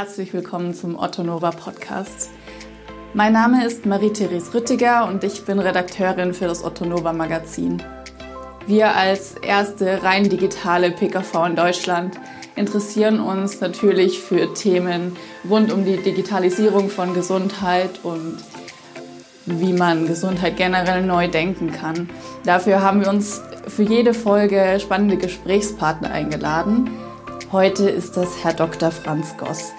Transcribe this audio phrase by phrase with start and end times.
[0.00, 2.30] Herzlich willkommen zum Otto Nova Podcast.
[3.12, 7.82] Mein Name ist Marie-Therese Rüttiger und ich bin Redakteurin für das Otto Nova Magazin.
[8.66, 12.18] Wir als erste rein digitale PKV in Deutschland
[12.56, 15.18] interessieren uns natürlich für Themen
[15.50, 18.38] rund um die Digitalisierung von Gesundheit und
[19.44, 22.08] wie man Gesundheit generell neu denken kann.
[22.46, 26.88] Dafür haben wir uns für jede Folge spannende Gesprächspartner eingeladen.
[27.52, 28.92] Heute ist das Herr Dr.
[28.92, 29.72] Franz Goss.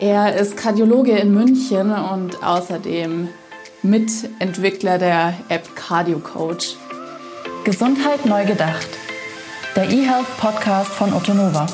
[0.00, 3.28] Er ist Kardiologe in München und außerdem
[3.82, 6.76] Mitentwickler der App Cardio Coach.
[7.64, 8.88] Gesundheit neu gedacht.
[9.76, 11.66] Der eHealth Podcast von Otto Nova.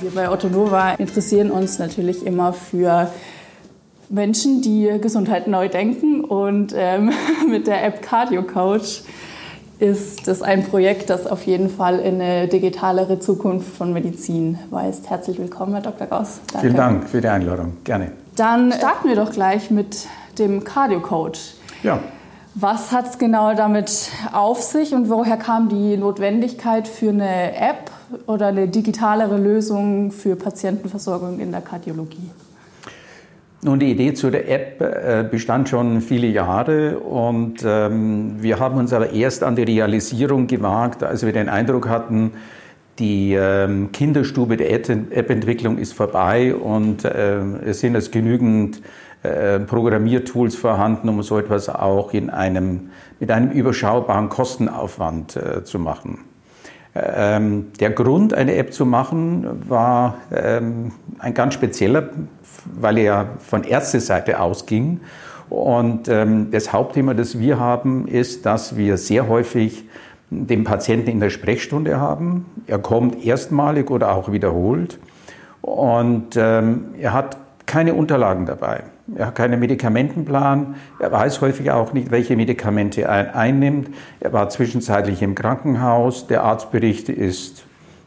[0.00, 3.10] Wir bei Otto Nova interessieren uns natürlich immer für
[4.08, 6.22] Menschen, die Gesundheit neu denken.
[6.22, 7.10] Und ähm,
[7.48, 9.02] mit der App Cardio Coach
[9.78, 15.10] ist das ein Projekt, das auf jeden Fall in eine digitalere Zukunft von Medizin weist.
[15.10, 16.06] Herzlich willkommen, Herr Dr.
[16.06, 16.40] Gauss.
[16.52, 16.66] Danke.
[16.66, 17.76] Vielen Dank für die Einladung.
[17.84, 18.12] Gerne.
[18.36, 20.06] Dann starten wir doch gleich mit
[20.38, 21.54] dem Cardio Coach.
[21.82, 22.00] Ja.
[22.54, 27.90] Was hat es genau damit auf sich und woher kam die Notwendigkeit für eine App
[28.26, 32.30] oder eine digitalere Lösung für Patientenversorgung in der Kardiologie?
[33.62, 38.76] Nun, die Idee zu der App äh, bestand schon viele Jahre und ähm, wir haben
[38.76, 42.32] uns aber erst an die Realisierung gewagt, als wir den Eindruck hatten,
[42.98, 48.82] die ähm, Kinderstube der App-Entwicklung ist vorbei und äh, es sind es genügend
[49.22, 56.18] äh, Programmiertools vorhanden, um so etwas auch in einem, mit einem überschaubaren Kostenaufwand zu machen.
[57.14, 62.08] Ähm, der Grund, eine App zu machen, war ähm, ein ganz spezieller,
[62.74, 65.00] weil er von Ärzteseite ausging.
[65.48, 69.84] Und ähm, das Hauptthema, das wir haben, ist, dass wir sehr häufig
[70.30, 72.46] den Patienten in der Sprechstunde haben.
[72.66, 74.98] Er kommt erstmalig oder auch wiederholt
[75.62, 77.36] und ähm, er hat
[77.66, 78.82] keine Unterlagen dabei.
[79.14, 80.74] Er hat keinen Medikamentenplan.
[80.98, 83.90] Er weiß häufig auch nicht, welche Medikamente er einnimmt.
[84.18, 86.26] Er war zwischenzeitlich im Krankenhaus.
[86.26, 87.64] Der Arztbericht ist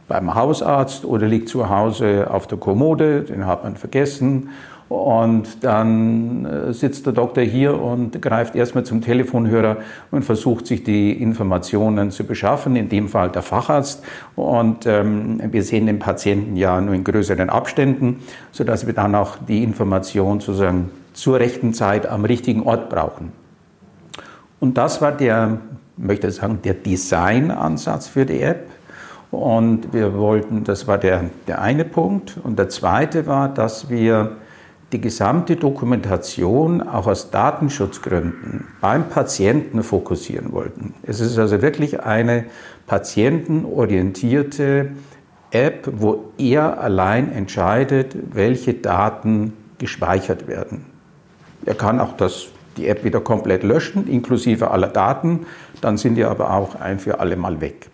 [0.09, 3.21] beim Hausarzt oder liegt zu Hause auf der Kommode.
[3.21, 4.49] Den hat man vergessen.
[4.89, 9.77] Und dann äh, sitzt der Doktor hier und greift erstmal zum Telefonhörer
[10.09, 14.03] und versucht sich die Informationen zu beschaffen, in dem Fall der Facharzt.
[14.35, 19.37] Und ähm, wir sehen den Patienten ja nur in größeren Abständen, sodass wir dann auch
[19.47, 23.31] die Information sozusagen zur rechten Zeit am richtigen Ort brauchen.
[24.59, 25.59] Und das war der,
[25.97, 28.67] möchte ich sagen, der Designansatz für die App.
[29.29, 32.37] Und wir wollten, das war der, der eine Punkt.
[32.43, 34.37] Und der zweite war, dass wir
[34.91, 40.93] die gesamte Dokumentation auch aus Datenschutzgründen beim Patienten fokussieren wollten.
[41.03, 42.45] Es ist also wirklich eine
[42.87, 44.89] patientenorientierte
[45.51, 50.85] App, wo er allein entscheidet, welche Daten gespeichert werden.
[51.65, 52.47] Er kann auch das,
[52.77, 55.45] die App wieder komplett löschen, inklusive aller Daten,
[55.81, 57.89] dann sind die aber auch ein für alle Mal weg.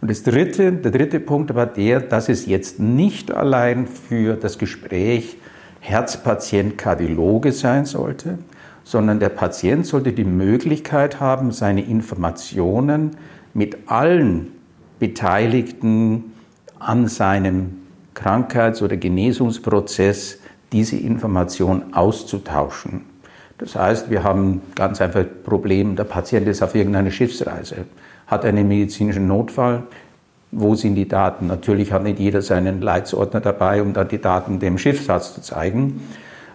[0.00, 4.58] Und das dritte, der dritte Punkt war der, dass es jetzt nicht allein für das
[4.58, 5.38] Gespräch
[5.84, 8.38] Herzpatient Kardiologe sein sollte,
[8.84, 13.18] sondern der Patient sollte die Möglichkeit haben, seine Informationen
[13.52, 14.52] mit allen
[14.98, 16.32] Beteiligten
[16.78, 17.82] an seinem
[18.14, 20.38] Krankheits- oder Genesungsprozess
[20.72, 23.02] diese Information auszutauschen.
[23.58, 27.84] Das heißt, wir haben ganz einfach ein Problem, der Patient ist auf irgendeiner Schiffsreise,
[28.26, 29.82] hat einen medizinischen Notfall,
[30.56, 31.46] wo sind die Daten?
[31.48, 36.00] Natürlich hat nicht jeder seinen Leitsordner dabei, um dann die Daten dem Schiffsarzt zu zeigen.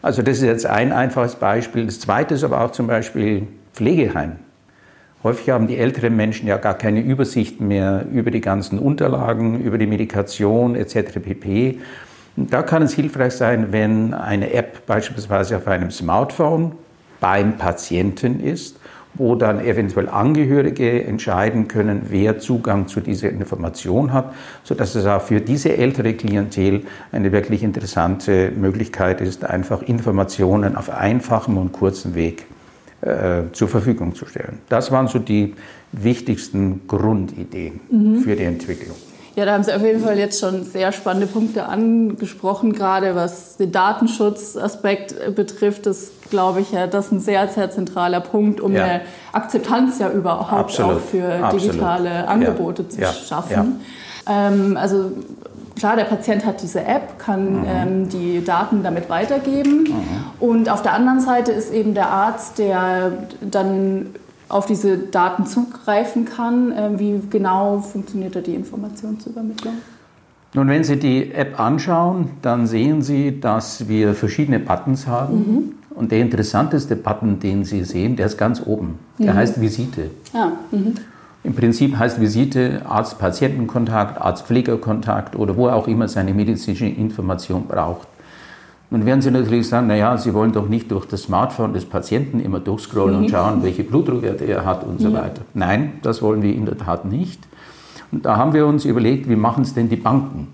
[0.01, 1.85] Also das ist jetzt ein einfaches Beispiel.
[1.85, 4.37] Das zweite ist aber auch zum Beispiel Pflegeheim.
[5.21, 9.77] Häufig haben die älteren Menschen ja gar keine Übersicht mehr über die ganzen Unterlagen, über
[9.77, 11.19] die Medikation etc.
[11.21, 11.79] pp.
[12.37, 16.71] Da kann es hilfreich sein, wenn eine App beispielsweise auf einem Smartphone
[17.19, 18.79] beim Patienten ist
[19.15, 24.33] wo dann eventuell Angehörige entscheiden können, wer Zugang zu dieser Information hat,
[24.63, 30.89] sodass es auch für diese ältere Klientel eine wirklich interessante Möglichkeit ist, einfach Informationen auf
[30.89, 32.45] einfachem und kurzem Weg
[33.01, 34.59] äh, zur Verfügung zu stellen.
[34.69, 35.55] Das waren so die
[35.91, 38.17] wichtigsten Grundideen mhm.
[38.17, 38.95] für die Entwicklung.
[39.39, 43.55] Ja, da haben Sie auf jeden Fall jetzt schon sehr spannende Punkte angesprochen, gerade was
[43.55, 45.85] den Datenschutzaspekt betrifft.
[45.85, 48.83] Das glaube ich ja, das ist ein sehr, sehr zentraler Punkt, um ja.
[48.83, 49.01] eine
[49.31, 50.97] Akzeptanz ja überhaupt Absolut.
[50.97, 51.73] auch für Absolut.
[51.73, 52.89] digitale Angebote ja.
[52.89, 53.13] zu ja.
[53.13, 53.79] schaffen.
[54.27, 55.09] Ähm, also
[55.77, 57.65] klar, der Patient hat diese App, kann mhm.
[57.65, 59.83] ähm, die Daten damit weitergeben.
[59.83, 60.05] Mhm.
[60.41, 64.07] Und auf der anderen Seite ist eben der Arzt, der dann
[64.49, 66.73] auf diese Daten zugreifen kann.
[66.75, 69.75] Ähm, wie genau funktioniert da die Informationsübermittlung?
[70.53, 75.35] Nun, wenn Sie die App anschauen, dann sehen Sie, dass wir verschiedene Buttons haben.
[75.35, 75.71] Mhm.
[75.91, 78.97] Und der interessanteste Button, den Sie sehen, der ist ganz oben.
[79.19, 79.37] Der mhm.
[79.37, 80.09] heißt Visite.
[80.33, 80.53] Ja.
[80.71, 80.95] Mhm.
[81.43, 88.07] Im Prinzip heißt Visite Arzt-Patienten-Kontakt, Arzt-Pfleger-Kontakt oder wo auch immer seine medizinische Information braucht.
[88.91, 92.39] Nun werden Sie natürlich sagen, naja, Sie wollen doch nicht durch das Smartphone des Patienten
[92.39, 93.23] immer durchscrollen mhm.
[93.23, 95.41] und schauen, welche Blutdruckwerte er hat und so weiter.
[95.53, 97.39] Nein, das wollen wir in der Tat nicht.
[98.11, 100.47] Und da haben wir uns überlegt, wie machen es denn die Banken?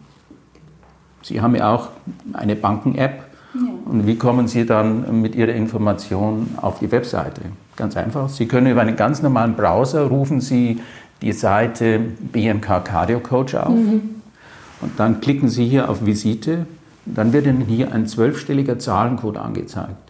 [1.22, 1.90] Sie haben ja auch
[2.34, 3.24] eine Banken-App.
[3.54, 3.62] Ja.
[3.86, 7.42] Und wie kommen Sie dann mit Ihrer Information auf die Webseite?
[7.78, 8.28] Ganz einfach.
[8.28, 10.82] Sie können über einen ganz normalen Browser rufen Sie
[11.22, 13.70] die Seite BMK Cardio Coach auf.
[13.70, 14.02] Mhm.
[14.82, 16.66] Und dann klicken Sie hier auf Visite
[17.06, 20.06] dann wird Ihnen hier ein zwölfstelliger Zahlencode angezeigt.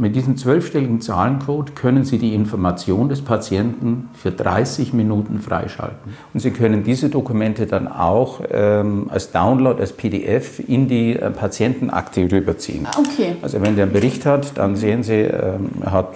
[0.00, 6.14] Mit diesem zwölfstelligen Zahlencode können Sie die Information des Patienten für 30 Minuten freischalten.
[6.32, 11.30] Und Sie können diese Dokumente dann auch ähm, als Download, als PDF in die äh,
[11.30, 12.86] Patientenakte rüberziehen.
[12.86, 13.36] Ah, okay.
[13.42, 16.14] Also wenn der einen Bericht hat, dann sehen Sie, ähm, er hat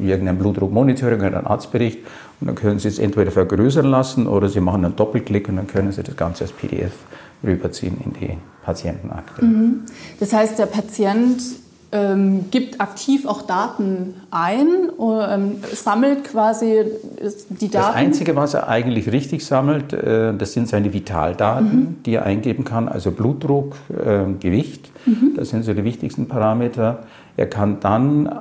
[0.00, 1.98] äh, irgendein Blutdruckmonitoring oder einen Arztbericht
[2.40, 5.66] und dann können Sie es entweder vergrößern lassen oder Sie machen einen Doppelklick und dann
[5.66, 6.92] können Sie das Ganze als PDF
[7.42, 9.44] rüberziehen in die Patientenakte.
[9.44, 9.82] Mhm.
[10.20, 11.40] Das heißt, der Patient
[11.90, 16.84] ähm, gibt aktiv auch Daten ein, oder, ähm, sammelt quasi
[17.48, 17.86] die Daten.
[17.86, 22.02] Das Einzige, was er eigentlich richtig sammelt, äh, das sind seine Vitaldaten, mhm.
[22.04, 25.32] die er eingeben kann, also Blutdruck, äh, Gewicht, mhm.
[25.36, 27.04] das sind so die wichtigsten Parameter.
[27.38, 28.40] Er kann dann,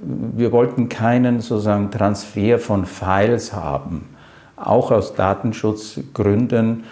[0.00, 4.08] wir wollten keinen sozusagen Transfer von Files haben,
[4.56, 6.84] auch aus Datenschutzgründen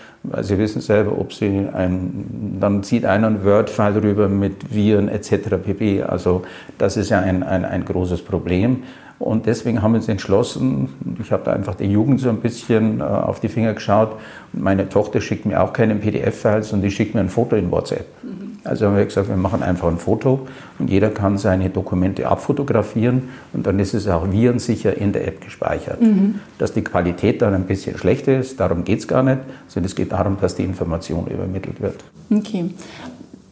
[0.42, 5.56] Sie wissen selber, ob Sie ein, dann zieht einer ein Word-File rüber mit Viren etc.
[5.62, 6.02] pp.
[6.02, 6.42] Also
[6.78, 8.82] das ist ja ein, ein, ein großes Problem.
[9.18, 10.90] Und deswegen haben wir uns entschlossen,
[11.20, 14.16] ich habe da einfach der Jugend so ein bisschen äh, auf die Finger geschaut.
[14.52, 18.06] Meine Tochter schickt mir auch keine PDF-Files und die schickt mir ein Foto in WhatsApp.
[18.22, 18.45] Mhm.
[18.66, 20.46] Also haben wir gesagt, wir machen einfach ein Foto
[20.78, 25.40] und jeder kann seine Dokumente abfotografieren und dann ist es auch virensicher in der App
[25.40, 26.00] gespeichert.
[26.00, 26.40] Mhm.
[26.58, 29.94] Dass die Qualität dann ein bisschen schlechter ist, darum geht es gar nicht, sondern es
[29.94, 32.04] geht darum, dass die Information übermittelt wird.
[32.30, 32.70] Okay.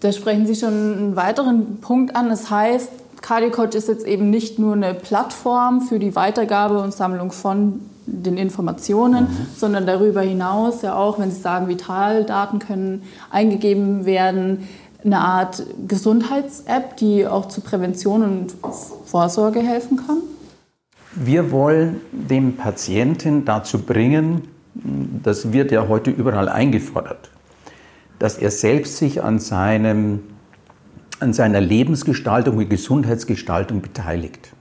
[0.00, 2.28] Da sprechen Sie schon einen weiteren Punkt an.
[2.28, 2.90] Das heißt,
[3.22, 8.36] Cardiocoach ist jetzt eben nicht nur eine Plattform für die Weitergabe und Sammlung von den
[8.36, 9.46] Informationen, mhm.
[9.56, 14.68] sondern darüber hinaus ja auch, wenn Sie sagen, Vitaldaten können eingegeben werden,
[15.04, 18.54] eine Art Gesundheits-App, die auch zur Prävention und
[19.04, 20.18] Vorsorge helfen kann?
[21.14, 27.30] Wir wollen den Patienten dazu bringen, das wird ja heute überall eingefordert,
[28.18, 30.20] dass er selbst sich an, seinem,
[31.20, 34.52] an seiner Lebensgestaltung und Gesundheitsgestaltung beteiligt.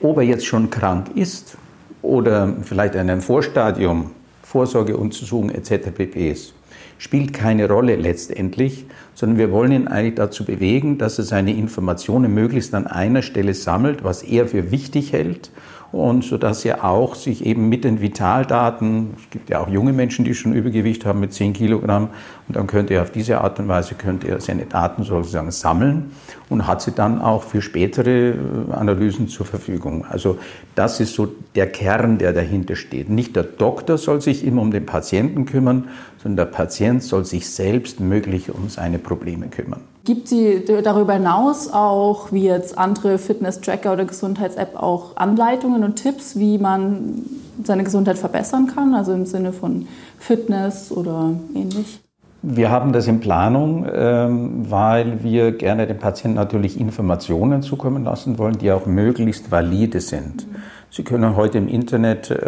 [0.00, 1.56] Ob er jetzt schon krank ist
[2.02, 4.10] oder vielleicht in einem Vorstadium
[4.42, 5.90] Vorsorgeuntersuchung etc.
[5.94, 6.30] pp.
[6.30, 6.54] ist
[6.98, 12.32] spielt keine Rolle letztendlich, sondern wir wollen ihn eigentlich dazu bewegen, dass er seine Informationen
[12.32, 15.50] möglichst an einer Stelle sammelt, was er für wichtig hält
[15.92, 19.92] und so dass er auch sich eben mit den Vitaldaten, es gibt ja auch junge
[19.92, 22.08] Menschen, die schon Übergewicht haben mit 10 Kilogramm,
[22.48, 26.12] und dann könnte er auf diese Art und Weise könnte er seine Daten sozusagen sammeln
[26.48, 28.36] und hat sie dann auch für spätere äh,
[28.72, 30.04] Analysen zur Verfügung.
[30.06, 30.38] Also
[30.74, 33.08] das ist so der Kern, der dahinter steht.
[33.08, 35.88] Nicht der Doktor soll sich immer um den Patienten kümmern,
[36.22, 39.80] sondern der Patient soll sich selbst möglich um seine Probleme kümmern.
[40.04, 46.36] Gibt sie darüber hinaus auch, wie jetzt andere Fitness-Tracker oder Gesundheits-App, auch Anleitungen und Tipps,
[46.36, 47.24] wie man
[47.62, 49.86] seine Gesundheit verbessern kann, also im Sinne von
[50.18, 52.00] Fitness oder ähnlich?
[52.44, 58.36] Wir haben das in Planung, ähm, weil wir gerne den Patienten natürlich Informationen zukommen lassen
[58.36, 60.50] wollen, die auch möglichst valide sind.
[60.50, 60.56] Mhm.
[60.90, 62.44] Sie können heute im Internet äh,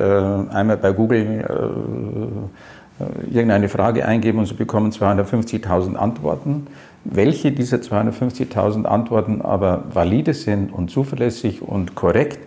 [0.51, 1.47] einmal bei Google
[3.01, 6.67] äh, irgendeine Frage eingeben und Sie bekommen 250.000 Antworten.
[7.05, 12.39] Welche dieser 250.000 Antworten aber valide sind und zuverlässig und korrekt,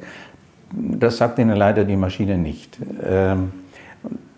[0.74, 2.78] das sagt Ihnen leider die Maschine nicht.
[3.04, 3.52] Ähm,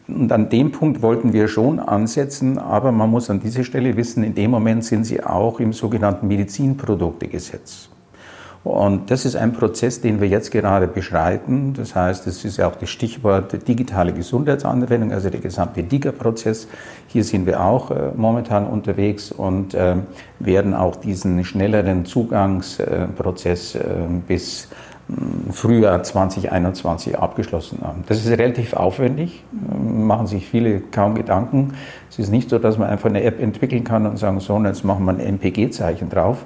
[0.08, 4.24] und an dem Punkt wollten wir schon ansetzen, aber man muss an dieser Stelle wissen,
[4.24, 7.90] in dem Moment sind Sie auch im sogenannten Medizinproduktegesetz.
[8.64, 11.74] Und das ist ein Prozess, den wir jetzt gerade beschreiten.
[11.76, 16.68] Das heißt, es ist ja auch das Stichwort digitale Gesundheitsanwendung, also der gesamte DIGA-Prozess.
[17.08, 19.96] Hier sind wir auch äh, momentan unterwegs und äh,
[20.40, 23.82] werden auch diesen schnelleren Zugangsprozess äh,
[24.28, 24.68] bis
[25.08, 28.04] hm, Frühjahr 2021 abgeschlossen haben.
[28.08, 29.42] Das ist relativ aufwendig,
[29.82, 31.76] machen sich viele kaum Gedanken.
[32.10, 34.84] Es ist nicht so, dass man einfach eine App entwickeln kann und sagen, so, jetzt
[34.84, 36.44] machen wir ein MPG-Zeichen drauf.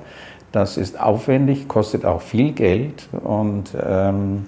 [0.54, 4.46] Das ist aufwendig, kostet auch viel Geld und ähm,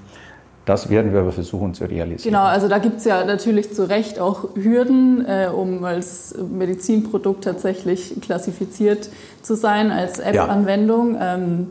[0.65, 2.33] Das werden wir aber versuchen zu realisieren.
[2.33, 7.43] Genau, also da gibt es ja natürlich zu Recht auch Hürden, äh, um als Medizinprodukt
[7.43, 9.09] tatsächlich klassifiziert
[9.43, 11.15] zu sein, als App-Anwendung.
[11.15, 11.35] Ja.
[11.35, 11.67] Ähm,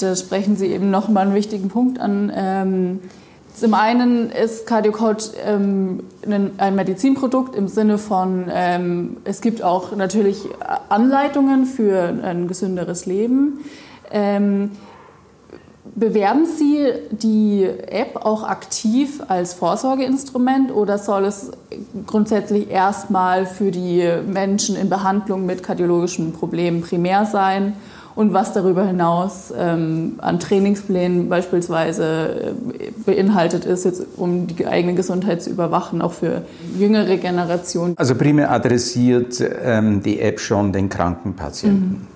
[0.00, 2.32] da sprechen Sie eben nochmal einen wichtigen Punkt an.
[2.34, 3.00] Ähm,
[3.54, 6.02] zum einen ist CardioCode ähm,
[6.58, 10.42] ein Medizinprodukt im Sinne von, ähm, es gibt auch natürlich
[10.88, 13.64] Anleitungen für ein gesünderes Leben.
[14.10, 14.72] Ähm,
[15.94, 21.52] bewerben Sie die App auch aktiv als Vorsorgeinstrument oder soll es
[22.06, 27.74] grundsätzlich erstmal für die Menschen in Behandlung mit kardiologischen Problemen primär sein?
[28.16, 34.94] Und was darüber hinaus ähm, an Trainingsplänen beispielsweise äh, beinhaltet ist, jetzt, um die eigene
[34.94, 36.42] Gesundheit zu überwachen, auch für
[36.78, 37.94] jüngere Generationen.
[37.96, 42.06] Also primär adressiert ähm, die App schon den kranken Patienten.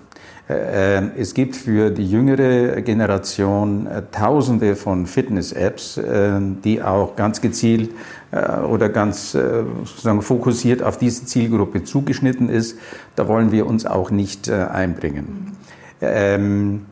[0.48, 0.54] Mhm.
[0.54, 6.00] Äh, es gibt für die jüngere Generation äh, tausende von Fitness-Apps,
[6.64, 7.90] die auch ganz gezielt
[8.30, 12.78] oder ganz sozusagen fokussiert auf diese Zielgruppe zugeschnitten ist.
[13.16, 15.57] Da wollen wir uns auch nicht einbringen.
[16.00, 16.86] Ähm,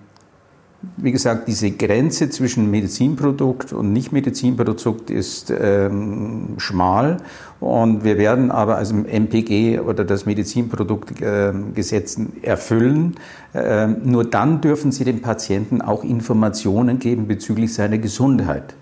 [0.97, 7.19] wie gesagt, diese Grenze zwischen Medizinprodukt und Nicht-Medizinprodukt ist ähm, schmal
[7.61, 13.15] und wir werden aber also MPG oder das Medizinproduktgesetz äh, erfüllen.
[13.55, 18.75] Ähm, nur dann dürfen Sie dem Patienten auch Informationen geben bezüglich seiner Gesundheit.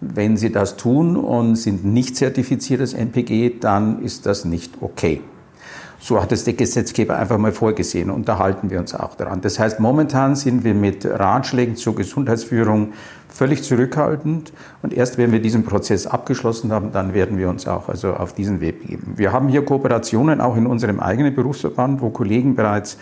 [0.00, 5.20] Wenn Sie das tun und sind nicht zertifiziertes MPG, dann ist das nicht okay.
[6.04, 9.40] So hat es der Gesetzgeber einfach mal vorgesehen und da halten wir uns auch daran.
[9.40, 12.92] Das heißt, momentan sind wir mit Ratschlägen zur Gesundheitsführung
[13.28, 17.88] völlig zurückhaltend und erst wenn wir diesen Prozess abgeschlossen haben, dann werden wir uns auch
[17.88, 19.12] also auf diesen Weg begeben.
[19.14, 22.98] Wir haben hier Kooperationen auch in unserem eigenen Berufsverband, wo Kollegen bereits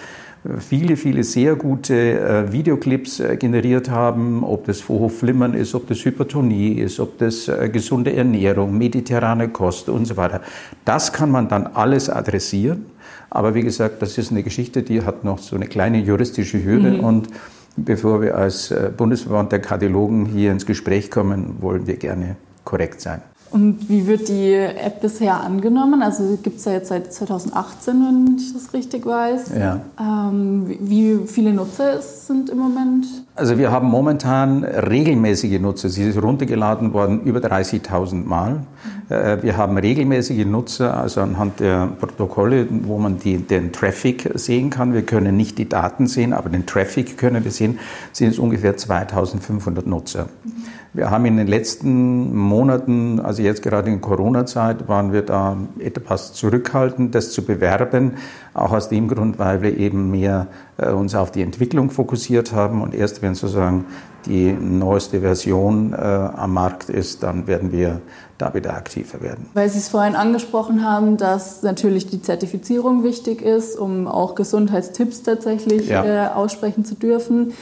[0.58, 6.04] viele, viele sehr gute äh, Videoclips äh, generiert haben, ob das Vorhofflimmern ist, ob das
[6.04, 10.40] Hypertonie ist, ob das äh, gesunde Ernährung, mediterrane Kost und so weiter.
[10.84, 12.86] Das kann man dann alles adressieren.
[13.28, 16.92] Aber wie gesagt, das ist eine Geschichte, die hat noch so eine kleine juristische Hürde
[16.92, 17.00] mhm.
[17.00, 17.28] und
[17.76, 23.22] bevor wir als Bundesverband der Kardiologen hier ins Gespräch kommen, wollen wir gerne korrekt sein.
[23.50, 26.02] Und wie wird die App bisher angenommen?
[26.02, 29.50] Also gibt es ja jetzt seit 2018, wenn ich das richtig weiß.
[29.58, 29.80] Ja.
[29.98, 33.06] Ähm, wie viele Nutzer es sind im Moment?
[33.40, 35.88] Also wir haben momentan regelmäßige Nutzer.
[35.88, 38.66] Sie ist runtergeladen worden über 30.000 Mal.
[39.08, 39.14] Mhm.
[39.14, 44.68] Äh, wir haben regelmäßige Nutzer, also anhand der Protokolle, wo man die, den Traffic sehen
[44.68, 44.92] kann.
[44.92, 47.78] Wir können nicht die Daten sehen, aber den Traffic können wir sehen.
[48.12, 50.28] Sind es ungefähr 2.500 Nutzer.
[50.44, 50.60] Mhm.
[50.92, 56.32] Wir haben in den letzten Monaten, also jetzt gerade in Corona-Zeit, waren wir da etwas
[56.32, 58.14] zurückhaltend, das zu bewerben.
[58.52, 62.82] Auch aus dem Grund, weil wir eben mehr äh, uns auf die Entwicklung fokussiert haben.
[62.82, 63.84] Und erst wenn sozusagen
[64.26, 68.00] die neueste Version äh, am Markt ist, dann werden wir
[68.38, 69.48] da wieder aktiver werden.
[69.54, 75.22] Weil Sie es vorhin angesprochen haben, dass natürlich die Zertifizierung wichtig ist, um auch Gesundheitstipps
[75.22, 76.04] tatsächlich ja.
[76.04, 77.52] äh, aussprechen zu dürfen.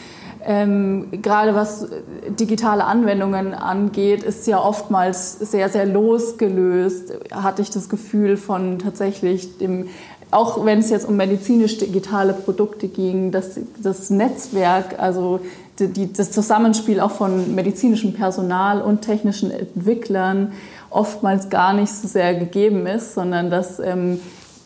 [0.44, 1.88] Ähm, gerade was
[2.28, 9.58] digitale Anwendungen angeht, ist ja oftmals sehr, sehr losgelöst, hatte ich das Gefühl von tatsächlich
[9.58, 9.88] dem,
[10.30, 15.40] auch wenn es jetzt um medizinisch-digitale Produkte ging, dass das Netzwerk, also
[15.78, 20.52] die, das Zusammenspiel auch von medizinischem Personal und technischen Entwicklern
[20.90, 24.20] oftmals gar nicht so sehr gegeben ist, sondern dass ähm,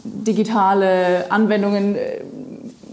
[0.05, 2.21] digitale Anwendungen äh,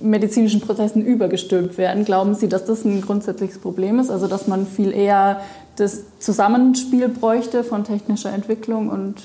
[0.01, 2.05] medizinischen Prozessen übergestülpt werden.
[2.05, 4.09] Glauben Sie, dass das ein grundsätzliches Problem ist?
[4.09, 5.41] Also dass man viel eher
[5.75, 9.15] das Zusammenspiel bräuchte von technischer Entwicklung und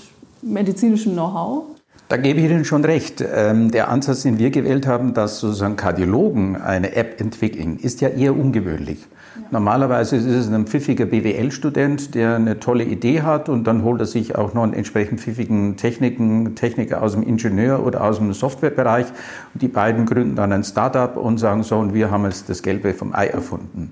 [0.42, 1.64] medizinischem Know-how?
[2.14, 3.24] Da gebe ich Ihnen schon recht.
[3.34, 8.08] Ähm, der Ansatz, den wir gewählt haben, dass sozusagen Kardiologen eine App entwickeln, ist ja
[8.08, 9.04] eher ungewöhnlich.
[9.50, 14.06] Normalerweise ist es ein pfiffiger BWL-Student, der eine tolle Idee hat und dann holt er
[14.06, 19.06] sich auch noch einen entsprechend pfiffigen Techniken, Techniker aus dem Ingenieur oder aus dem Softwarebereich.
[19.52, 22.62] Und die beiden gründen dann ein Startup und sagen so, und wir haben jetzt das
[22.62, 23.90] Gelbe vom Ei erfunden.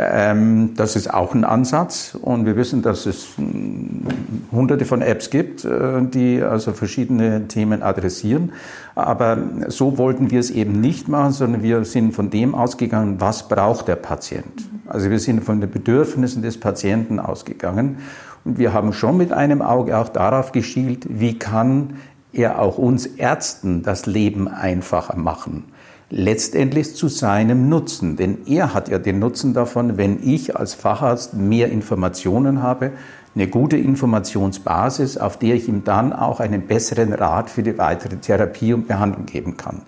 [0.00, 4.06] Ähm, das ist auch ein Ansatz und wir wissen, dass es hm,
[4.52, 8.52] hunderte von Apps gibt, äh, die also verschiedene Themen adressieren.
[8.94, 13.48] Aber so wollten wir es eben nicht machen, sondern wir sind von dem ausgegangen, was
[13.48, 14.68] braucht der Patient.
[14.86, 17.98] Also wir sind von den Bedürfnissen des Patienten ausgegangen
[18.44, 21.94] und wir haben schon mit einem Auge auch darauf geschielt, wie kann
[22.32, 25.64] er auch uns Ärzten das Leben einfacher machen
[26.10, 28.16] letztendlich zu seinem Nutzen.
[28.16, 32.92] Denn er hat ja den Nutzen davon, wenn ich als Facharzt mehr Informationen habe,
[33.34, 38.16] eine gute Informationsbasis, auf der ich ihm dann auch einen besseren Rat für die weitere
[38.16, 39.82] Therapie und Behandlung geben kann.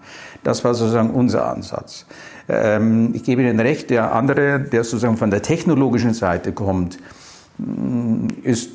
[0.45, 2.07] Das war sozusagen unser Ansatz.
[2.49, 6.99] Ähm, ich gebe Ihnen recht, der andere, der sozusagen von der technologischen Seite kommt,
[8.43, 8.71] ist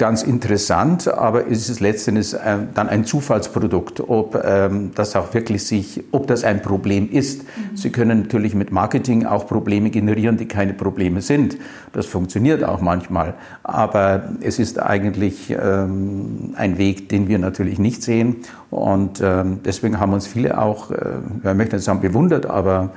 [0.00, 5.66] ganz interessant, aber es ist letztendlich äh, dann ein Zufallsprodukt, ob ähm, das auch wirklich
[5.66, 7.42] sich, ob das ein Problem ist.
[7.42, 7.76] Mhm.
[7.76, 11.58] Sie können natürlich mit Marketing auch Probleme generieren, die keine Probleme sind.
[11.92, 18.02] Das funktioniert auch manchmal, aber es ist eigentlich ähm, ein Weg, den wir natürlich nicht
[18.02, 18.36] sehen
[18.70, 22.90] und ähm, deswegen haben uns viele auch, äh, ich möchte nicht sagen bewundert, aber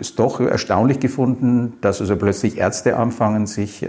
[0.00, 3.86] ist doch erstaunlich gefunden, dass also plötzlich Ärzte anfangen, sich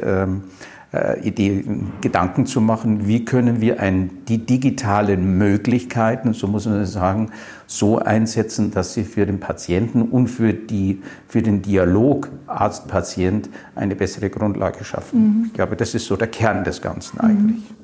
[0.94, 1.64] äh, Idee,
[2.02, 7.32] Gedanken zu machen, wie können wir ein, die digitalen Möglichkeiten, so muss man sagen,
[7.66, 13.96] so einsetzen, dass sie für den Patienten und für, die, für den Dialog Arzt-Patient eine
[13.96, 15.20] bessere Grundlage schaffen.
[15.20, 15.44] Mhm.
[15.48, 17.58] Ich glaube, das ist so der Kern des Ganzen eigentlich.
[17.58, 17.82] Mhm.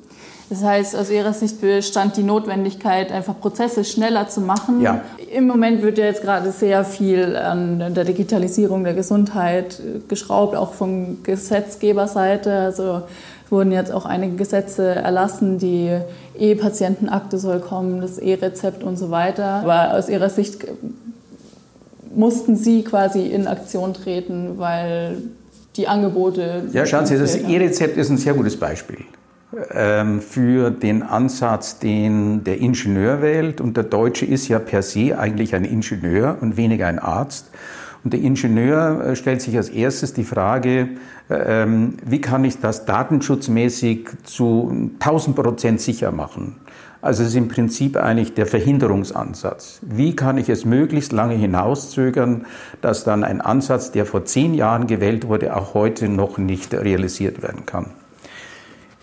[0.50, 4.80] Das heißt, aus Ihrer Sicht bestand die Notwendigkeit, einfach Prozesse schneller zu machen.
[4.80, 5.02] Ja.
[5.30, 10.72] Im Moment wird ja jetzt gerade sehr viel an der Digitalisierung der Gesundheit geschraubt, auch
[10.72, 12.52] von Gesetzgeberseite.
[12.52, 13.02] Also
[13.50, 15.98] wurden jetzt auch einige Gesetze erlassen, die
[16.38, 19.62] E-Patientenakte soll kommen, das E-Rezept und so weiter.
[19.62, 20.66] Aber aus Ihrer Sicht
[22.14, 25.18] mussten Sie quasi in Aktion treten, weil
[25.76, 26.64] die Angebote.
[26.72, 28.98] Ja, schauen Sie, das E-Rezept ist ein sehr gutes Beispiel.
[29.72, 33.62] Ähm, für den Ansatz, den der Ingenieur wählt.
[33.62, 37.50] Und der Deutsche ist ja per se eigentlich ein Ingenieur und weniger ein Arzt.
[38.04, 40.90] Und der Ingenieur äh, stellt sich als erstes die Frage,
[41.30, 46.56] ähm, wie kann ich das datenschutzmäßig zu 1000 Prozent sicher machen?
[47.00, 49.78] Also es ist im Prinzip eigentlich der Verhinderungsansatz.
[49.80, 52.44] Wie kann ich es möglichst lange hinauszögern,
[52.82, 57.40] dass dann ein Ansatz, der vor zehn Jahren gewählt wurde, auch heute noch nicht realisiert
[57.42, 57.86] werden kann?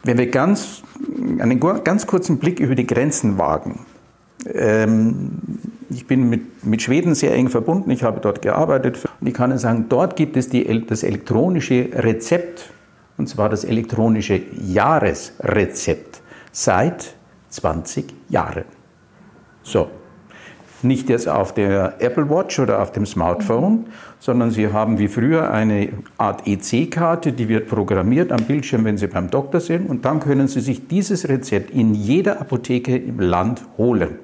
[0.06, 0.84] Wenn wir ganz,
[1.40, 3.86] einen ganz kurzen Blick über die Grenzen wagen.
[4.54, 5.32] Ähm,
[5.90, 9.50] ich bin mit, mit Schweden sehr eng verbunden, ich habe dort gearbeitet und ich kann
[9.50, 12.70] Ihnen sagen, dort gibt es die, das elektronische Rezept,
[13.18, 16.22] und zwar das elektronische Jahresrezept,
[16.52, 17.16] seit
[17.50, 18.66] 20 Jahren.
[19.64, 19.90] So,
[20.86, 23.86] nicht jetzt auf der Apple Watch oder auf dem Smartphone,
[24.20, 29.08] sondern Sie haben wie früher eine Art EC-Karte, die wird programmiert am Bildschirm, wenn Sie
[29.08, 29.90] beim Doktor sind.
[29.90, 34.20] Und dann können Sie sich dieses Rezept in jeder Apotheke im Land holen.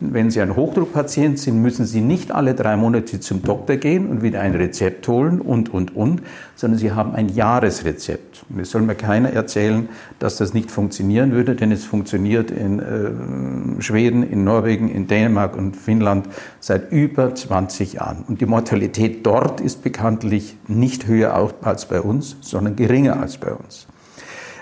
[0.00, 4.22] Wenn Sie ein Hochdruckpatient sind, müssen Sie nicht alle drei Monate zum Doktor gehen und
[4.22, 6.22] wieder ein Rezept holen und, und, und,
[6.54, 8.44] sondern Sie haben ein Jahresrezept.
[8.48, 9.88] Und es soll mir keiner erzählen,
[10.20, 15.56] dass das nicht funktionieren würde, denn es funktioniert in äh, Schweden, in Norwegen, in Dänemark
[15.56, 16.28] und Finnland
[16.60, 18.24] seit über 20 Jahren.
[18.28, 23.52] Und die Mortalität dort ist bekanntlich nicht höher als bei uns, sondern geringer als bei
[23.52, 23.88] uns.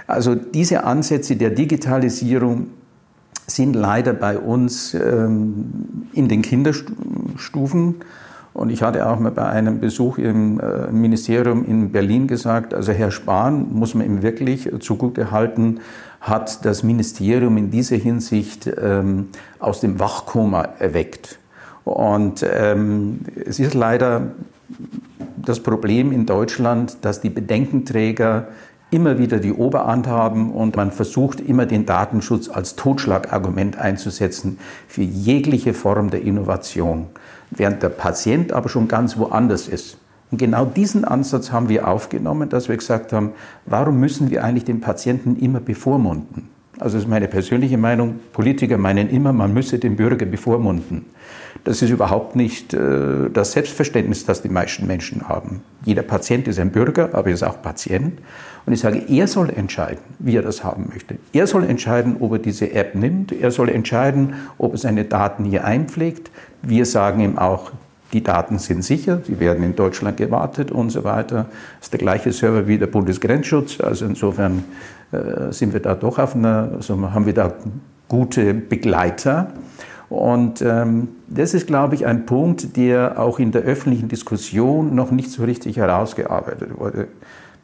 [0.06, 2.68] Also diese Ansätze der Digitalisierung
[3.46, 7.96] sind leider bei uns ähm, in den Kinderstufen.
[8.52, 12.92] Und ich hatte auch mal bei einem Besuch im äh, Ministerium in Berlin gesagt, also
[12.92, 15.80] Herr Spahn muss man ihm wirklich zugute halten,
[16.20, 19.28] hat das Ministerium in dieser Hinsicht ähm,
[19.58, 21.38] aus dem Wachkoma erweckt.
[21.84, 24.28] Und ähm, es ist leider
[25.36, 28.48] das Problem in Deutschland, dass die Bedenkenträger
[28.90, 35.02] immer wieder die Oberhand haben und man versucht immer den Datenschutz als Totschlagargument einzusetzen für
[35.02, 37.06] jegliche Form der Innovation,
[37.50, 39.98] während der Patient aber schon ganz woanders ist.
[40.30, 43.32] Und genau diesen Ansatz haben wir aufgenommen, dass wir gesagt haben,
[43.64, 46.55] warum müssen wir eigentlich den Patienten immer bevormunden?
[46.78, 48.20] Also das ist meine persönliche Meinung.
[48.32, 51.06] Politiker meinen immer, man müsse den Bürger bevormunden.
[51.64, 55.62] Das ist überhaupt nicht äh, das Selbstverständnis, das die meisten Menschen haben.
[55.84, 58.18] Jeder Patient ist ein Bürger, aber er ist auch Patient.
[58.66, 61.16] Und ich sage, er soll entscheiden, wie er das haben möchte.
[61.32, 63.32] Er soll entscheiden, ob er diese App nimmt.
[63.32, 66.30] Er soll entscheiden, ob er seine Daten hier einpflegt.
[66.62, 67.72] Wir sagen ihm auch,
[68.12, 71.46] die Daten sind sicher, sie werden in Deutschland gewartet und so weiter.
[71.78, 73.80] Das ist der gleiche Server wie der Bundesgrenzschutz.
[73.80, 74.64] Also insofern
[75.52, 77.52] sind wir da doch auf einer, also haben wir da
[78.08, 79.48] gute Begleiter.
[80.08, 85.10] Und ähm, das ist, glaube ich, ein Punkt, der auch in der öffentlichen Diskussion noch
[85.10, 87.08] nicht so richtig herausgearbeitet wurde.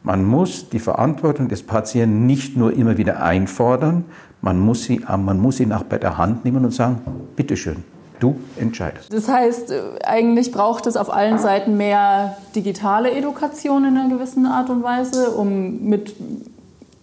[0.03, 4.03] Man muss die Verantwortung des Patienten nicht nur immer wieder einfordern,
[4.41, 6.99] man muss, sie, man muss ihn auch bei der Hand nehmen und sagen,
[7.37, 7.85] bitteschön,
[8.19, 9.13] du entscheidest.
[9.13, 14.45] Das heißt, äh, eigentlich braucht es auf allen Seiten mehr digitale Education in einer gewissen
[14.45, 16.13] Art und Weise, um, mit,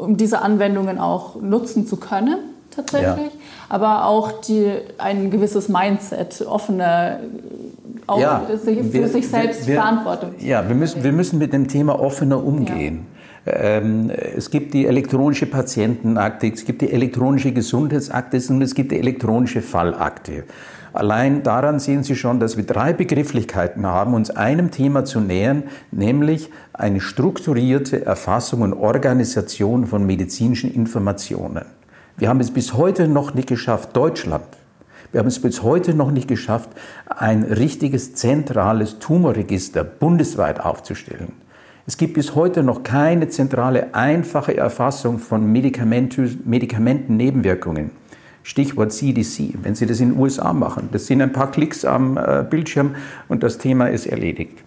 [0.00, 2.38] um diese Anwendungen auch nutzen zu können
[2.70, 3.40] tatsächlich, ja.
[3.68, 7.20] aber auch die, ein gewisses Mindset, offener,
[8.06, 10.34] auch ja, für wir, sich selbst wir, Verantwortung.
[10.38, 13.06] Ja, wir müssen, wir müssen mit dem Thema offener umgehen.
[13.46, 13.52] Ja.
[13.52, 18.98] Ähm, es gibt die elektronische Patientenakte, es gibt die elektronische Gesundheitsakte und es gibt die
[18.98, 20.44] elektronische Fallakte.
[20.92, 25.64] Allein daran sehen Sie schon, dass wir drei Begrifflichkeiten haben, uns einem Thema zu nähern,
[25.90, 31.64] nämlich eine strukturierte Erfassung und Organisation von medizinischen Informationen.
[32.16, 34.44] Wir haben es bis heute noch nicht geschafft, Deutschland,
[35.12, 36.70] wir haben es bis heute noch nicht geschafft,
[37.08, 41.32] ein richtiges zentrales Tumorregister bundesweit aufzustellen.
[41.86, 47.90] Es gibt bis heute noch keine zentrale, einfache Erfassung von Medikamentennebenwirkungen.
[48.42, 50.88] Stichwort CDC, wenn Sie das in den USA machen.
[50.92, 52.94] Das sind ein paar Klicks am äh, Bildschirm
[53.28, 54.58] und das Thema ist erledigt.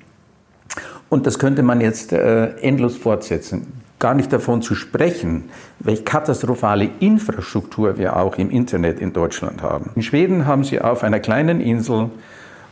[1.10, 3.68] Und das könnte man jetzt äh, endlos fortsetzen.
[4.00, 5.46] Gar nicht davon zu sprechen,
[5.80, 9.92] welche katastrophale Infrastruktur wir auch im Internet in Deutschland haben.
[9.96, 12.10] In Schweden haben Sie auf einer kleinen Insel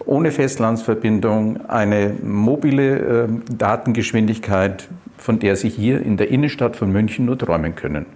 [0.05, 4.87] ohne Festlandsverbindung eine mobile äh, Datengeschwindigkeit,
[5.17, 8.07] von der Sie hier in der Innenstadt von München nur träumen können.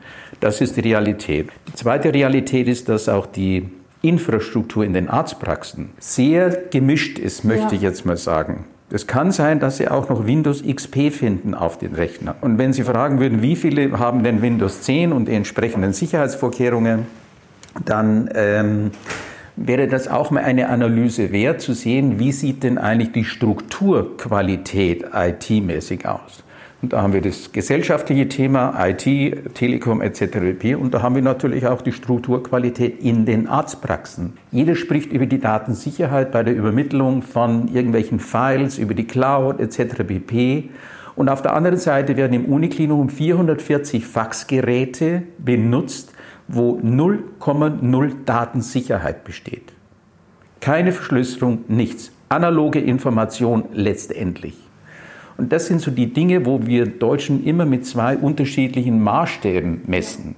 [0.46, 1.50] Das ist die Realität.
[1.68, 3.68] Die zweite Realität ist, dass auch die
[4.04, 7.72] Infrastruktur in den Arztpraxen sehr gemischt ist, möchte ja.
[7.74, 8.66] ich jetzt mal sagen.
[8.92, 12.36] Es kann sein, dass Sie auch noch Windows XP finden auf den Rechner.
[12.42, 17.08] Und wenn Sie fragen würden, wie viele haben denn Windows 10 und die entsprechenden Sicherheitsvorkehrungen,
[17.84, 18.92] dann ähm,
[19.56, 25.06] wäre das auch mal eine Analyse wert, zu sehen, wie sieht denn eigentlich die Strukturqualität
[25.12, 26.45] IT-mäßig aus.
[26.86, 30.76] Und da haben wir das gesellschaftliche Thema, IT, Telekom etc.
[30.80, 34.34] Und da haben wir natürlich auch die Strukturqualität in den Arztpraxen.
[34.52, 40.04] Jeder spricht über die Datensicherheit bei der Übermittlung von irgendwelchen Files über die Cloud etc.
[40.06, 40.70] pp.
[41.16, 46.14] Und auf der anderen Seite werden im Uniklinikum 440 Faxgeräte benutzt,
[46.48, 49.74] wo 0,0 Datensicherheit besteht.
[50.60, 52.12] Keine Verschlüsselung, nichts.
[52.30, 54.65] Analoge Information letztendlich.
[55.38, 60.36] Und das sind so die Dinge, wo wir Deutschen immer mit zwei unterschiedlichen Maßstäben messen.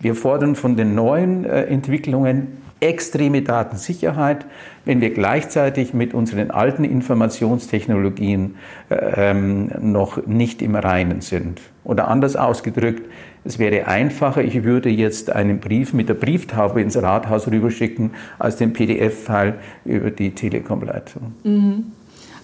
[0.00, 4.46] Wir fordern von den neuen äh, Entwicklungen extreme Datensicherheit,
[4.84, 8.56] wenn wir gleichzeitig mit unseren alten Informationstechnologien
[8.88, 11.60] äh, ähm, noch nicht im Reinen sind.
[11.84, 13.02] Oder anders ausgedrückt,
[13.44, 18.56] es wäre einfacher, ich würde jetzt einen Brief mit der Brieftaube ins Rathaus rüberschicken, als
[18.56, 21.34] den PDF-File über die Telekom-Leitung.
[21.44, 21.92] Mhm.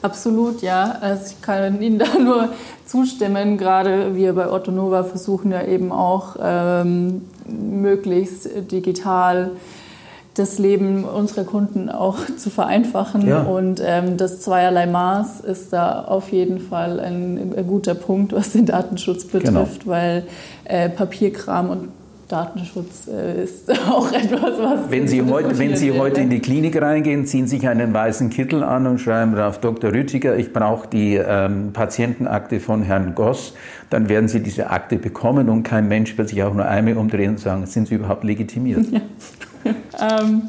[0.02, 0.96] Absolut, ja.
[1.00, 2.50] Also ich kann Ihnen da nur
[2.84, 3.58] zustimmen.
[3.58, 9.52] Gerade wir bei Otto Nova versuchen ja eben auch ähm, möglichst digital
[10.34, 13.26] das Leben unserer Kunden auch zu vereinfachen.
[13.26, 13.42] Ja.
[13.42, 18.52] Und ähm, das zweierlei Maß ist da auf jeden Fall ein, ein guter Punkt, was
[18.52, 19.92] den Datenschutz betrifft, genau.
[19.92, 20.24] weil
[20.64, 21.88] äh, Papierkram und
[22.28, 24.90] Datenschutz äh, ist auch etwas, was.
[24.90, 28.62] Wenn Sie, heute, wenn Sie heute in die Klinik reingehen, ziehen sich einen weißen Kittel
[28.62, 29.92] an und schreiben drauf Dr.
[29.92, 33.54] Rüttiger, ich brauche die ähm, Patientenakte von Herrn Goss,
[33.90, 37.30] dann werden Sie diese Akte bekommen und kein Mensch wird sich auch nur einmal umdrehen
[37.30, 38.86] und sagen, sind Sie überhaupt legitimiert?
[39.98, 40.20] Ja.
[40.20, 40.42] ähm,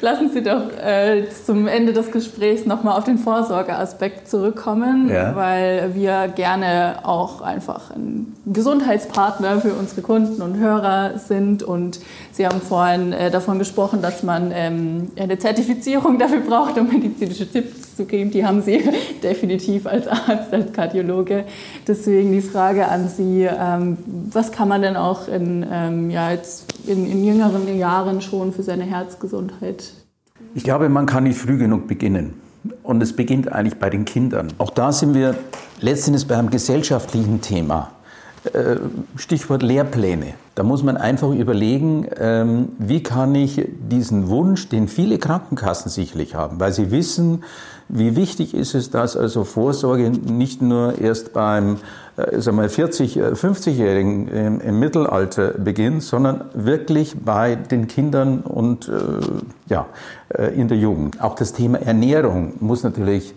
[0.00, 5.34] Lassen Sie doch äh, zum Ende des Gesprächs nochmal auf den Vorsorgeaspekt zurückkommen, ja.
[5.34, 11.62] weil wir gerne auch einfach ein Gesundheitspartner für unsere Kunden und Hörer sind.
[11.62, 12.00] Und
[12.32, 17.50] Sie haben vorhin äh, davon gesprochen, dass man ähm, eine Zertifizierung dafür braucht, um medizinische
[17.50, 18.30] Tipps zu geben.
[18.30, 18.82] Die haben Sie
[19.22, 21.44] definitiv als Arzt, als Kardiologe.
[21.86, 23.98] Deswegen die Frage an Sie, ähm,
[24.30, 28.62] was kann man denn auch in, ähm, ja, jetzt in, in jüngeren Jahren schon für
[28.62, 29.92] seine Herzgesundheit
[30.56, 32.40] ich glaube, man kann nicht früh genug beginnen.
[32.82, 34.52] Und es beginnt eigentlich bei den Kindern.
[34.56, 35.36] Auch da sind wir
[35.80, 37.92] letztendlich beim gesellschaftlichen Thema.
[38.54, 38.76] Äh,
[39.16, 40.34] Stichwort Lehrpläne.
[40.54, 46.34] Da muss man einfach überlegen, ähm, wie kann ich diesen Wunsch, den viele Krankenkassen sicherlich
[46.34, 47.44] haben, weil sie wissen,
[47.88, 51.76] wie wichtig ist es, dass also Vorsorge nicht nur erst beim
[52.16, 58.88] äh, sagen wir 40, 50-Jährigen äh, im, Mittelalter beginnt, sondern wirklich bei den Kindern und
[58.88, 58.92] äh,
[59.68, 59.86] ja,
[60.28, 61.20] äh, in der Jugend.
[61.20, 63.34] Auch das Thema Ernährung muss natürlich äh,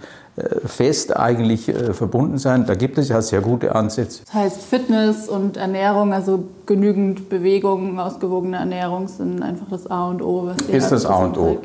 [0.66, 2.66] fest eigentlich äh, verbunden sein.
[2.66, 4.22] Da gibt es ja sehr gute Ansätze.
[4.26, 10.22] Das heißt, Fitness und Ernährung, also genügend Bewegung, ausgewogene Ernährung sind einfach das A und
[10.22, 10.48] O.
[10.48, 11.62] Was ist das A und O.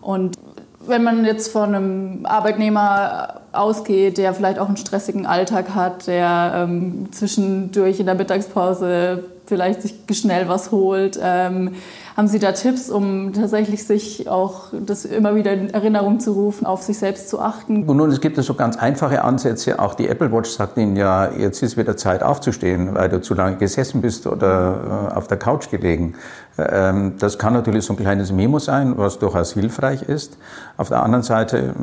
[0.00, 0.38] Und
[0.86, 6.52] wenn man jetzt von einem Arbeitnehmer ausgeht, der vielleicht auch einen stressigen Alltag hat, der
[6.56, 11.74] ähm, zwischendurch in der Mittagspause vielleicht sich schnell was holt, ähm,
[12.16, 16.64] haben Sie da Tipps, um tatsächlich sich auch das immer wieder in Erinnerung zu rufen,
[16.64, 17.84] auf sich selbst zu achten?
[17.84, 19.80] Und nun, es gibt so ganz einfache Ansätze.
[19.80, 23.34] Auch die Apple Watch sagt Ihnen ja, jetzt ist wieder Zeit aufzustehen, weil du zu
[23.34, 26.14] lange gesessen bist oder äh, auf der Couch gelegen.
[26.56, 30.38] Ähm, das kann natürlich so ein kleines Memo sein, was durchaus hilfreich ist.
[30.76, 31.74] Auf der anderen Seite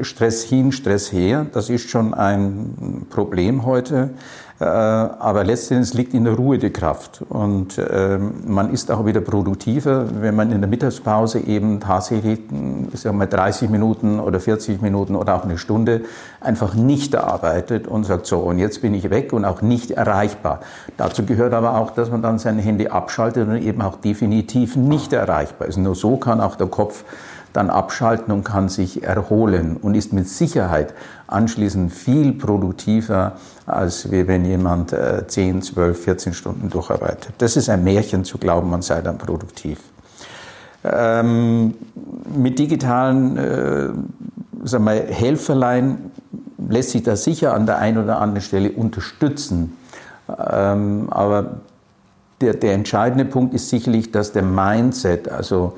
[0.00, 4.10] Stress hin, Stress her, das ist schon ein Problem heute.
[4.58, 7.22] Äh, aber letztendlich liegt in der Ruhe die Kraft.
[7.28, 12.40] Und ähm, man ist auch wieder produktiver, wenn man in der Mittagspause eben tatsächlich,
[12.92, 16.02] ich sag mal, 30 Minuten oder 40 Minuten oder auch eine Stunde
[16.40, 20.60] einfach nicht arbeitet und sagt, so, und jetzt bin ich weg und auch nicht erreichbar.
[20.96, 25.12] Dazu gehört aber auch, dass man dann sein Handy abschaltet und eben auch definitiv nicht
[25.12, 25.76] erreichbar ist.
[25.76, 27.04] Nur so kann auch der Kopf
[27.56, 30.92] dann abschalten und kann sich erholen und ist mit Sicherheit
[31.26, 33.32] anschließend viel produktiver,
[33.66, 34.94] als wenn jemand
[35.26, 37.34] 10, 12, 14 Stunden durcharbeitet.
[37.38, 39.80] Das ist ein Märchen zu glauben, man sei dann produktiv.
[40.84, 41.74] Ähm,
[42.36, 43.88] mit digitalen äh,
[44.64, 46.10] sagen wir, Helferlein
[46.68, 49.76] lässt sich das sicher an der einen oder anderen Stelle unterstützen.
[50.28, 51.60] Ähm, aber
[52.40, 55.76] der, der entscheidende Punkt ist sicherlich, dass der Mindset, also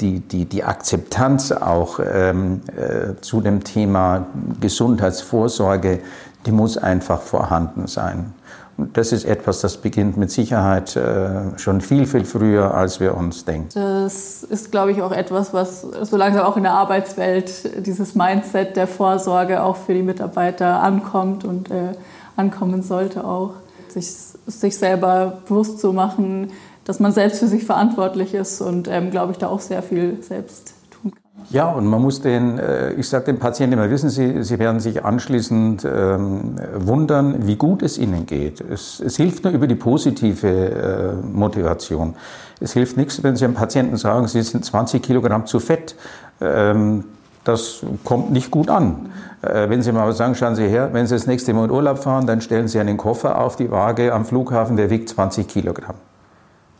[0.00, 4.26] die, die, die Akzeptanz auch ähm, äh, zu dem Thema
[4.60, 6.00] Gesundheitsvorsorge,
[6.46, 8.32] die muss einfach vorhanden sein.
[8.80, 13.14] Und das ist etwas, das beginnt mit Sicherheit äh, schon viel, viel früher, als wir
[13.14, 13.68] uns denken.
[13.74, 18.76] Das ist, glaube ich, auch etwas, was so langsam auch in der Arbeitswelt, dieses Mindset
[18.76, 21.92] der Vorsorge auch für die Mitarbeiter ankommt und äh,
[22.36, 23.52] ankommen sollte auch.
[23.88, 24.08] Sich,
[24.46, 26.50] sich selber bewusst zu machen,
[26.90, 30.20] dass man selbst für sich verantwortlich ist und, ähm, glaube ich, da auch sehr viel
[30.22, 31.44] selbst tun kann.
[31.50, 34.80] Ja, und man muss den, äh, ich sage den Patienten immer, wissen Sie, Sie werden
[34.80, 38.60] sich anschließend ähm, wundern, wie gut es Ihnen geht.
[38.60, 42.16] Es, es hilft nur über die positive äh, Motivation.
[42.58, 45.94] Es hilft nichts, wenn Sie einem Patienten sagen, Sie sind 20 Kilogramm zu fett.
[46.40, 47.04] Ähm,
[47.44, 49.12] das kommt nicht gut an.
[49.42, 52.00] Äh, wenn Sie mal sagen, schauen Sie her, wenn Sie das nächste Mal in Urlaub
[52.00, 55.94] fahren, dann stellen Sie einen Koffer auf die Waage am Flughafen, der wiegt 20 Kilogramm.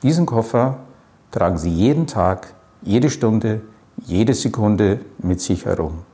[0.02, 0.78] Diesen Koffer
[1.30, 3.60] tragen Sie jeden Tag, jede Stunde,
[3.98, 6.04] jede Sekunde mit sich herum.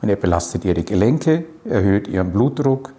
[0.00, 2.92] Und er belastet Ihre Gelenke, erhöht Ihren Blutdruck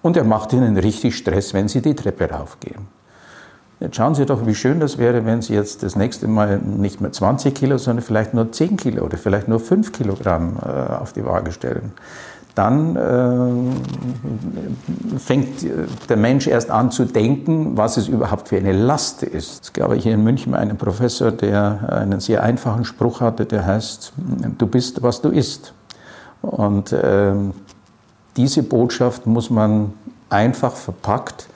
[0.00, 2.88] und er macht Ihnen richtig Stress, wenn Sie die Treppe raufgehen.
[3.78, 7.00] Jetzt schauen Sie doch, wie schön das wäre, wenn Sie jetzt das nächste Mal nicht
[7.02, 11.12] mehr 20 Kilo, sondern vielleicht nur 10 Kilo oder vielleicht nur 5 Kilogramm äh, auf
[11.12, 11.92] die Waage stellen
[12.54, 15.66] dann äh, fängt
[16.08, 19.64] der Mensch erst an zu denken, was es überhaupt für eine Last ist.
[19.64, 24.12] Es gab hier in München einen Professor, der einen sehr einfachen Spruch hatte, der heißt,
[24.58, 25.74] du bist, was du isst.
[26.42, 27.34] Und äh,
[28.36, 29.92] diese Botschaft muss man
[30.28, 31.48] einfach verpackt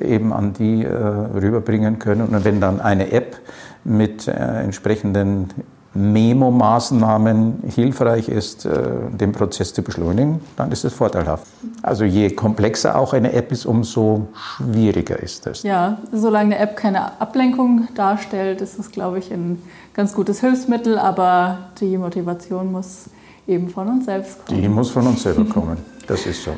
[0.00, 2.28] eben an die äh, rüberbringen können.
[2.28, 3.36] Und wenn dann eine App
[3.84, 5.48] mit äh, entsprechenden
[5.94, 8.70] Memo-Maßnahmen hilfreich ist, äh,
[9.10, 11.46] den Prozess zu beschleunigen, dann ist es vorteilhaft.
[11.82, 15.62] Also je komplexer auch eine App ist, umso schwieriger ist es.
[15.62, 19.62] Ja, solange eine App keine Ablenkung darstellt, ist es, glaube ich, ein
[19.94, 23.10] ganz gutes Hilfsmittel, aber die Motivation muss
[23.46, 24.62] eben von uns selbst kommen.
[24.62, 25.76] Die muss von uns selber kommen,
[26.06, 26.52] das ist so.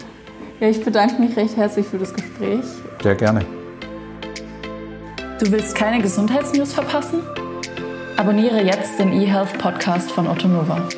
[0.60, 2.64] Ja, ich bedanke mich recht herzlich für das Gespräch.
[3.02, 3.44] Sehr gerne.
[5.40, 7.20] Du willst keine Gesundheitsnews verpassen?
[8.16, 10.88] Abonniere jetzt den eHealth Podcast von Otto Nova.